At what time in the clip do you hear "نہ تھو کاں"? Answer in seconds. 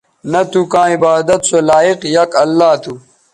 0.31-0.87